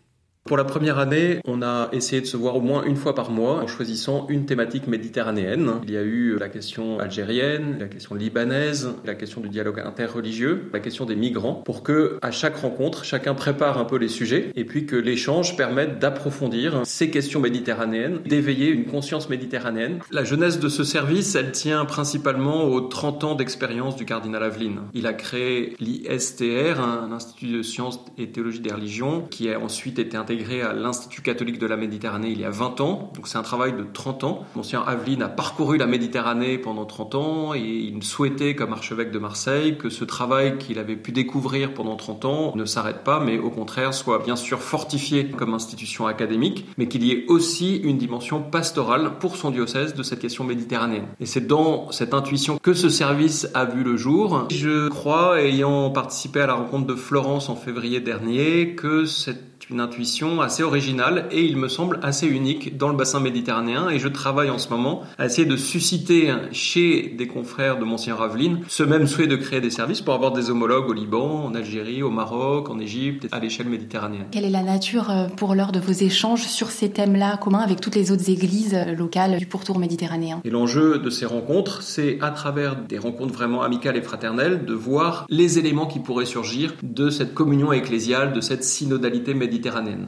Pour 0.48 0.56
la 0.56 0.64
première 0.64 0.98
année, 0.98 1.42
on 1.46 1.62
a 1.62 1.90
essayé 1.92 2.22
de 2.22 2.26
se 2.26 2.38
voir 2.38 2.56
au 2.56 2.62
moins 2.62 2.86
une 2.86 2.96
fois 2.96 3.14
par 3.14 3.32
mois 3.32 3.64
en 3.64 3.68
choisissant 3.68 4.28
une 4.30 4.46
thématique 4.46 4.88
méditerranéenne. 4.88 5.74
Il 5.84 5.92
y 5.92 5.98
a 5.98 6.04
eu 6.04 6.38
la 6.40 6.48
question 6.48 7.00
algérienne, 7.00 7.76
la 7.82 7.88
question 7.88 8.16
libanaise, 8.16 8.94
la 9.04 9.14
question 9.16 9.42
du 9.42 9.50
dialogue 9.50 9.82
interreligieux, 9.82 10.70
la 10.72 10.80
question 10.80 11.04
des 11.04 11.18
migrants, 11.18 11.56
pour 11.56 11.84
que 11.84 12.18
à 12.22 12.32
chaque 12.32 12.56
rencontre, 12.56 13.04
chacun 13.04 13.34
prépare 13.34 13.78
un 13.78 13.84
peu 13.84 13.98
les 13.98 14.08
sujets 14.08 14.54
et 14.56 14.64
puis 14.64 14.86
que 14.86 14.96
l'échange 14.96 15.58
permette 15.58 16.00
d'approfondir 16.00 16.84
ces 16.86 17.10
questions 17.10 17.42
méditerranéennes, 17.42 18.20
d'éveiller 18.26 18.70
une 18.70 18.86
conscience 18.86 19.28
méditerranéenne. 19.28 20.00
La 20.12 20.24
jeunesse 20.24 20.62
de 20.62 20.70
ce 20.70 20.86
service, 20.86 21.36
elle 21.36 21.52
tient 21.52 21.84
principalement 21.84 22.64
aux 22.64 22.80
30 22.80 23.24
ans 23.26 23.36
d'expérience 23.36 23.98
du 23.98 24.06
cardinal 24.06 24.44
Aveline. 24.44 24.80
Il 24.94 25.08
a 25.08 25.14
créé 25.14 25.76
l'ISTR, 25.82 26.80
un 26.80 27.12
institut 27.12 27.52
de 27.52 27.62
sciences 27.64 28.00
et 28.18 28.30
théologie 28.30 28.62
des 28.62 28.72
religions, 28.72 29.28
qui 29.30 29.52
a 29.52 29.60
ensuite 29.60 30.00
été 30.00 30.16
intégré 30.16 30.37
à 30.64 30.74
l'Institut 30.74 31.22
catholique 31.22 31.60
de 31.60 31.66
la 31.66 31.78
Méditerranée 31.78 32.30
il 32.30 32.40
y 32.40 32.46
a 32.46 32.50
20 32.50 32.82
ans, 32.82 33.12
donc 33.16 33.28
c'est 33.28 33.38
un 33.38 33.44
travail 33.44 33.74
de 33.74 33.86
30 33.92 34.24
ans. 34.24 34.46
Monsieur 34.56 34.80
Aveline 34.86 35.22
a 35.24 35.28
parcouru 35.28 35.78
la 35.78 35.88
Méditerranée 35.88 36.58
pendant 36.58 36.86
30 36.86 37.16
ans 37.16 37.54
et 37.54 37.60
il 37.60 38.04
souhaitait, 38.04 38.56
comme 38.56 38.72
archevêque 38.72 39.12
de 39.12 39.20
Marseille, 39.20 39.78
que 39.78 39.90
ce 39.90 40.06
travail 40.06 40.58
qu'il 40.58 40.80
avait 40.80 40.96
pu 40.96 41.12
découvrir 41.12 41.74
pendant 41.74 41.96
30 41.96 42.26
ans 42.26 42.54
ne 42.56 42.66
s'arrête 42.66 43.04
pas, 43.04 43.20
mais 43.20 43.40
au 43.40 43.50
contraire 43.50 43.94
soit 43.94 44.20
bien 44.20 44.36
sûr 44.36 44.60
fortifié 44.60 45.28
comme 45.30 45.54
institution 45.54 46.08
académique, 46.08 46.66
mais 46.78 46.88
qu'il 46.88 47.04
y 47.04 47.12
ait 47.12 47.26
aussi 47.28 47.78
une 47.78 47.98
dimension 47.98 48.42
pastorale 48.42 49.18
pour 49.20 49.36
son 49.36 49.52
diocèse 49.52 49.96
de 49.96 50.04
cette 50.04 50.20
question 50.20 50.44
méditerranéenne. 50.44 51.08
Et 51.20 51.26
c'est 51.26 51.48
dans 51.48 51.92
cette 51.92 52.14
intuition 52.14 52.60
que 52.62 52.74
ce 52.74 52.90
service 52.90 53.50
a 53.54 53.66
vu 53.66 53.84
le 53.84 53.98
jour. 53.98 54.48
Je 54.52 54.88
crois, 54.90 55.42
ayant 55.42 55.90
participé 55.90 56.42
à 56.42 56.48
la 56.48 56.54
rencontre 56.54 56.88
de 56.88 56.96
Florence 56.96 57.50
en 57.50 57.56
février 57.56 58.00
dernier, 58.00 58.76
que 58.76 59.06
cette 59.06 59.57
une 59.70 59.80
intuition 59.80 60.42
assez 60.42 60.64
originale 60.64 61.26
et 61.32 61.44
il 61.44 61.58
me 61.58 61.68
semble 61.68 62.00
assez 62.04 62.28
unique 62.28 62.78
dans 62.78 62.90
le 62.90 62.96
bassin 62.96 63.20
méditerranéen 63.20 63.90
et 63.90 64.00
je 64.00 64.08
travaille 64.08 64.50
en 64.50 64.58
ce 64.58 64.70
moment 64.70 65.04
à 65.18 65.26
essayer 65.26 65.48
de 65.48 65.58
susciter 65.58 66.34
chez 66.52 67.14
des 67.18 67.28
confrères 67.28 67.78
de 67.78 67.86
Monsieur 67.86 68.14
Raveline 68.14 68.62
ce 68.68 68.84
même 68.84 69.08
souhait 69.08 69.28
de 69.28 69.36
créer 69.36 69.60
des 69.60 69.70
services 69.70 70.02
pour 70.02 70.14
avoir 70.14 70.32
des 70.32 70.50
homologues 70.50 70.90
au 70.90 70.94
Liban, 70.94 71.46
en 71.46 71.56
Algérie, 71.56 72.04
au 72.04 72.10
Maroc, 72.10 72.70
en 72.70 72.80
Égypte, 72.80 73.28
à 73.32 73.40
l'échelle 73.40 73.68
méditerranéenne. 73.68 74.28
Quelle 74.32 74.46
est 74.46 74.50
la 74.50 74.64
nature 74.64 75.10
euh, 75.10 75.28
pour 75.28 75.56
l'heure 75.56 75.72
de 75.72 75.80
vos 75.80 75.92
échanges 75.92 76.44
sur 76.44 76.72
ces 76.72 76.90
thèmes-là 76.90 77.38
communs 77.38 77.60
avec 77.60 77.82
toutes 77.82 77.96
les 77.96 78.12
autres 78.12 78.30
églises 78.30 78.76
euh, 78.76 78.96
locales 78.96 79.38
du 79.38 79.48
pourtour 79.48 79.80
méditerranéen? 79.80 80.42
Et 80.46 80.50
l'enjeu 80.50 81.00
de 81.00 81.10
ces 81.10 81.26
rencontres, 81.26 81.82
c'est 81.82 82.20
à 82.22 82.32
travers 82.32 82.76
des 82.76 82.98
rencontres 82.98 83.34
vraiment 83.34 83.64
amicales 83.64 83.98
et 83.98 84.02
fraternelles 84.02 84.66
de 84.66 84.74
voir 84.74 85.26
les 85.30 85.60
éléments 85.60 85.88
qui 85.88 86.00
pourraient 86.00 86.26
surgir 86.26 86.74
de 86.84 87.10
cette 87.10 87.34
communion 87.34 87.74
ecclésiale, 87.74 88.34
de 88.34 88.42
cette 88.42 88.64
synodalité 88.64 89.34
méditerranéenne 89.34 89.47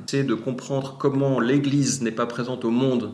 c'est 0.08 0.24
de 0.24 0.34
comprendre 0.34 0.98
comment 1.00 1.39
l'Église 1.39 2.01
n'est 2.01 2.12
pas 2.12 2.25
présente 2.25 2.65
au 2.65 2.72
monde 2.72 3.13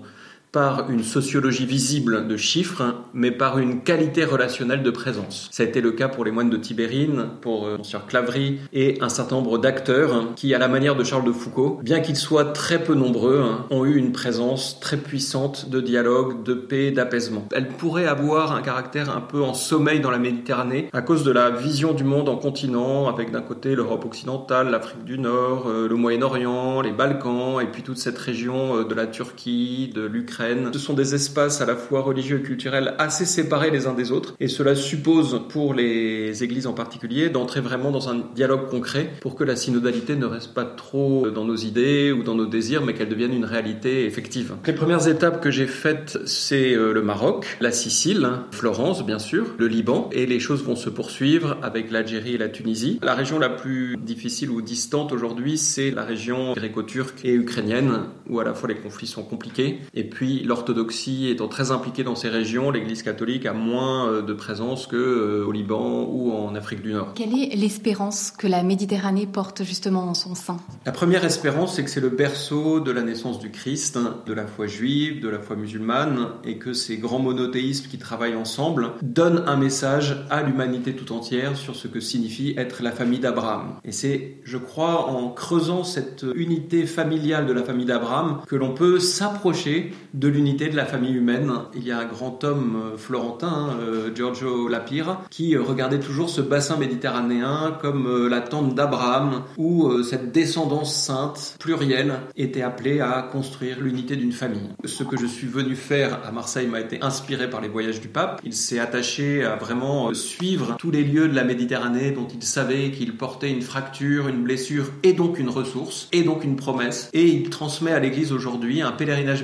par 0.56 0.90
une 0.90 1.04
sociologie 1.04 1.66
visible 1.66 2.30
de 2.30 2.38
chiffres, 2.38 2.96
mais 3.14 3.32
par 3.32 3.60
une 3.60 3.82
qualité 3.82 4.24
relationnelle 4.24 4.84
de 4.84 4.90
présence. 4.90 5.50
Ça 5.52 5.64
a 5.64 5.66
été 5.66 5.82
le 5.82 5.92
cas 5.92 6.08
pour 6.08 6.24
les 6.24 6.32
moines 6.32 6.50
de 6.50 6.56
Tibérine, 6.56 7.26
pour 7.42 7.68
euh, 7.68 7.78
Monsieur 7.78 8.00
Claverie 8.08 8.60
et 8.72 8.98
un 9.02 9.10
certain 9.10 9.36
nombre 9.36 9.58
d'acteurs 9.58 10.34
qui, 10.38 10.54
à 10.54 10.58
la 10.58 10.70
manière 10.70 10.96
de 10.96 11.04
Charles 11.04 11.26
de 11.26 11.34
Foucault, 11.34 11.82
bien 11.84 12.00
qu'ils 12.00 12.16
soient 12.16 12.46
très 12.46 12.82
peu 12.82 12.96
nombreux, 12.96 13.42
hein, 13.42 13.66
ont 13.70 13.84
eu 13.84 13.98
une 13.98 14.14
présence 14.14 14.80
très 14.80 14.96
puissante 14.96 15.70
de 15.70 15.82
dialogue, 15.82 16.42
de 16.44 16.54
paix, 16.54 16.92
d'apaisement. 16.92 17.46
Elle 17.52 17.68
pourrait 17.68 18.08
avoir 18.08 18.56
un 18.56 18.62
caractère 18.62 19.14
un 19.14 19.20
peu 19.20 19.44
en 19.44 19.54
sommeil 19.54 20.00
dans 20.00 20.12
la 20.12 20.20
Méditerranée 20.20 20.88
à 20.94 21.02
cause 21.02 21.26
de 21.26 21.32
la 21.32 21.50
vision 21.50 21.92
du 21.92 22.06
monde 22.06 22.30
en 22.30 22.38
continent, 22.38 23.10
avec 23.10 23.30
d'un 23.30 23.42
côté 23.42 23.76
l'Europe 23.76 24.06
occidentale, 24.06 24.70
l'Afrique 24.70 25.04
du 25.04 25.20
Nord, 25.20 25.66
euh, 25.68 25.90
le 25.90 25.96
Moyen-Orient, 25.96 26.80
les 26.80 26.94
Balkans, 26.94 27.60
et 27.62 27.66
puis 27.66 27.84
toute 27.84 27.98
cette 27.98 28.18
région 28.18 28.78
euh, 28.78 28.84
de 28.86 28.94
la 28.94 29.06
Turquie, 29.06 29.92
de 29.94 30.06
l'Ukraine 30.06 30.45
ce 30.74 30.80
sont 30.80 30.94
des 30.94 31.16
espaces 31.16 31.62
à 31.62 31.66
la 31.66 31.76
fois 31.76 32.02
religieux 32.02 32.40
et 32.40 32.42
culturels 32.42 32.96
assez 33.00 33.26
séparés 33.26 33.72
les 33.72 33.88
uns 33.88 33.94
des 33.94 34.12
autres. 34.12 34.36
Et 34.40 34.48
cela 34.48 34.76
suppose, 34.76 35.42
pour 35.50 35.74
les 35.74 36.44
églises 36.44 36.68
en 36.68 36.74
particulier, 36.74 37.30
d'entrer 37.30 37.62
vraiment 37.62 37.92
dans 37.92 38.10
un 38.10 38.24
dialogue 38.36 38.70
concret 38.70 39.12
pour 39.22 39.36
que 39.36 39.44
la 39.44 39.56
synodalité 39.56 40.16
ne 40.16 40.26
reste 40.26 40.54
pas 40.54 40.66
trop 40.66 41.30
dans 41.30 41.46
nos 41.46 41.56
idées 41.56 42.12
ou 42.12 42.24
dans 42.24 42.36
nos 42.36 42.46
désirs, 42.46 42.84
mais 42.84 42.94
qu'elle 42.94 43.10
devienne 43.10 43.34
une 43.34 43.46
réalité 43.46 44.06
effective. 44.06 44.56
Les 44.66 44.74
premières 44.74 45.08
étapes 45.08 45.42
que 45.42 45.52
j'ai 45.52 45.68
faites, 45.68 46.18
c'est 46.26 46.74
euh, 46.74 46.94
le 46.94 47.02
Maroc, 47.02 47.58
la 47.62 47.72
Sicile, 47.72 48.30
Florence, 48.52 49.06
bien 49.06 49.20
sûr, 49.20 49.46
le 49.58 49.68
Liban, 49.68 50.10
et 50.12 50.26
les 50.26 50.40
choses 50.40 50.64
vont 50.64 50.76
se 50.76 50.90
poursuivre 50.90 51.58
avec 51.62 51.92
l'Algérie 51.92 52.36
et 52.36 52.38
la 52.38 52.50
Tunisie. 52.50 53.00
La 53.02 53.16
région 53.16 53.40
la 53.40 53.50
plus 53.50 53.98
difficile 53.98 54.50
ou 54.50 54.62
distante 54.62 55.12
aujourd'hui, 55.12 55.58
c'est 55.58 55.92
la 55.92 56.04
région 56.04 56.54
gréco-turque 56.54 57.24
et 57.24 57.34
ukrainienne, 57.34 58.04
où 58.30 58.40
à 58.40 58.44
la 58.44 58.54
fois 58.54 58.70
les 58.70 58.76
conflits 58.76 59.08
sont 59.08 59.24
compliqués, 59.24 59.80
et 59.94 60.04
puis 60.04 60.35
l'orthodoxie 60.44 61.30
étant 61.30 61.48
très 61.48 61.72
impliquée 61.72 62.04
dans 62.04 62.16
ces 62.16 62.30
régions, 62.30 62.72
l'Église 62.72 63.04
catholique 63.04 63.46
a 63.46 63.54
moins 63.54 64.10
euh, 64.10 64.22
de 64.22 64.34
présence 64.34 64.88
que 64.88 64.96
euh, 64.96 65.46
au 65.46 65.52
Liban 65.52 66.08
ou 66.10 66.32
en 66.32 66.56
Afrique 66.56 66.82
du 66.82 66.94
Nord. 66.94 67.14
Quelle 67.16 67.38
est 67.38 67.56
l'espérance 67.56 68.32
que 68.32 68.48
la 68.48 68.64
Méditerranée 68.64 69.28
porte 69.28 69.64
justement 69.64 70.10
en 70.10 70.14
son 70.14 70.36
sein? 70.36 70.58
La 70.86 70.92
première 70.92 71.26
espérance, 71.26 71.76
c'est 71.76 71.84
que 71.84 71.90
c'est 71.90 72.02
le 72.02 72.10
berceau 72.10 72.80
de 72.80 72.92
la 72.92 73.02
naissance 73.02 73.40
du 73.40 73.52
Christ, 73.52 73.98
de 74.26 74.34
la 74.34 74.48
foi 74.48 74.68
juive, 74.68 75.22
de 75.22 75.30
la 75.30 75.40
foi 75.40 75.56
musulmane, 75.56 76.28
et 76.44 76.58
que 76.58 76.74
ces 76.74 76.98
grands 76.98 77.20
monothéismes 77.20 77.88
qui 77.88 77.98
travaillent 77.98 78.36
ensemble 78.36 78.92
donnent 79.02 79.44
un 79.48 79.58
message 79.58 80.26
à 80.30 80.44
l'humanité 80.44 80.94
tout 80.94 81.12
entière 81.14 81.56
sur 81.56 81.76
ce 81.76 81.88
que 81.88 82.00
signifie 82.00 82.54
être 82.58 82.84
la 82.84 82.92
famille 82.92 83.20
d'Abraham. 83.20 83.76
Et 83.84 83.92
c'est, 83.92 84.38
je 84.44 84.58
crois, 84.58 85.10
en 85.10 85.30
creusant 85.30 85.84
cette 85.84 86.26
unité 86.36 86.86
familiale 86.86 87.46
de 87.46 87.54
la 87.54 87.64
famille 87.64 87.86
d'Abraham 87.86 88.42
que 88.48 88.56
l'on 88.56 88.74
peut 88.74 89.00
s'approcher 89.00 89.94
de 90.14 90.25
de 90.26 90.30
l'unité 90.32 90.70
de 90.70 90.76
la 90.76 90.86
famille 90.86 91.14
humaine. 91.14 91.54
Il 91.76 91.86
y 91.86 91.92
a 91.92 92.00
un 92.00 92.06
grand 92.06 92.44
homme 92.44 92.94
euh, 92.94 92.98
florentin, 92.98 93.78
euh, 93.80 94.10
Giorgio 94.16 94.68
Lapire, 94.68 95.20
qui 95.30 95.56
euh, 95.56 95.62
regardait 95.62 96.00
toujours 96.00 96.32
ce 96.32 96.42
bassin 96.42 96.78
méditerranéen 96.78 97.78
comme 97.80 98.28
la 98.28 98.42
tente 98.42 98.74
d'Abraham, 98.74 99.44
où 99.58 100.02
cette 100.02 100.32
descendance 100.32 100.96
sainte, 100.96 101.58
plurielle, 101.60 102.16
était 102.36 102.64
appelée 102.64 103.02
à 103.02 103.22
construire 103.22 103.80
l'unité 103.80 104.16
d'une 104.16 104.32
famille. 104.32 104.70
Ce 104.84 105.04
que 105.04 105.18
je 105.18 105.28
suis 105.28 105.48
venu 105.48 105.76
faire 105.76 106.20
à 106.26 106.32
Marseille 106.32 106.68
m'a 106.68 106.80
été 106.80 107.02
inspiré 107.02 107.50
par 107.50 107.62
les 107.62 107.68
voyages 107.68 108.02
du 108.02 108.08
pape. 108.08 108.42
Il 108.44 108.54
s'est 108.54 108.80
attaché 108.80 109.44
à 109.44 109.56
vraiment 109.56 110.14
suivre 110.14 110.76
tous 110.80 110.90
les 110.90 111.04
lieux 111.04 111.28
de 111.28 111.36
la 111.36 111.44
Méditerranée 111.44 112.12
dont 112.12 112.28
il 112.34 112.44
savait 112.44 112.90
qu'il 112.92 113.16
portait 113.16 113.52
une 113.52 113.62
fracture, 113.62 114.28
une 114.28 114.44
blessure 114.44 114.86
et 115.04 115.14
donc 115.14 115.38
une 115.38 115.50
ressource, 115.50 116.08
et 116.12 116.24
donc 116.24 116.44
une 116.44 116.56
promesse. 116.56 117.10
Et 117.14 117.28
il 117.28 117.50
transmet 117.50 117.92
à 117.92 118.00
l'Église 118.00 118.32
aujourd'hui 118.32 118.82
un 118.82 118.92
pèlerinage 118.92 119.44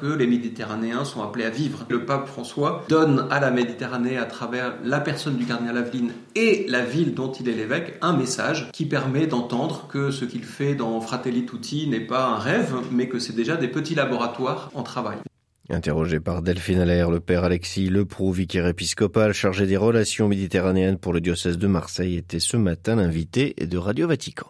que 0.00 0.06
les 0.06 0.26
Méditerranéens 0.26 1.04
sont 1.04 1.22
appelés 1.22 1.44
à 1.44 1.50
vivre. 1.50 1.84
Le 1.88 2.04
pape 2.04 2.28
François 2.28 2.84
donne 2.88 3.26
à 3.30 3.40
la 3.40 3.50
Méditerranée, 3.50 4.16
à 4.16 4.24
travers 4.24 4.74
la 4.84 5.00
personne 5.00 5.36
du 5.36 5.44
cardinal 5.44 5.76
Aveline 5.76 6.12
et 6.34 6.66
la 6.68 6.84
ville 6.84 7.14
dont 7.14 7.32
il 7.32 7.48
est 7.48 7.54
l'évêque, 7.54 7.96
un 8.02 8.16
message 8.16 8.70
qui 8.72 8.86
permet 8.86 9.26
d'entendre 9.26 9.86
que 9.88 10.10
ce 10.10 10.24
qu'il 10.24 10.44
fait 10.44 10.74
dans 10.74 11.00
Fratelli 11.00 11.46
Tutti 11.46 11.88
n'est 11.88 12.00
pas 12.00 12.26
un 12.26 12.38
rêve, 12.38 12.74
mais 12.92 13.08
que 13.08 13.18
c'est 13.18 13.34
déjà 13.34 13.56
des 13.56 13.68
petits 13.68 13.94
laboratoires 13.94 14.70
en 14.74 14.82
travail. 14.82 15.18
Interrogé 15.68 16.20
par 16.20 16.42
Delphine 16.42 16.78
Allaire, 16.78 17.10
le 17.10 17.18
père 17.18 17.42
Alexis 17.42 17.88
Leproux, 17.88 18.30
vicaire 18.30 18.68
épiscopal 18.68 19.32
chargé 19.32 19.66
des 19.66 19.76
relations 19.76 20.28
méditerranéennes 20.28 20.98
pour 20.98 21.12
le 21.12 21.20
diocèse 21.20 21.58
de 21.58 21.66
Marseille, 21.66 22.16
était 22.16 22.38
ce 22.38 22.56
matin 22.56 22.94
l'invité 22.96 23.54
de 23.60 23.76
Radio 23.76 24.06
Vatican. 24.06 24.46